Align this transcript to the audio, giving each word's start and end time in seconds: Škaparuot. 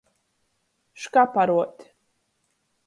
Škaparuot. 1.01 1.77